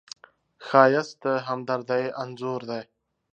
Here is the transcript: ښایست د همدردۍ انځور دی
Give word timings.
ښایست 0.65 1.15
د 1.23 1.25
همدردۍ 1.47 2.05
انځور 2.21 2.61
دی 2.69 2.81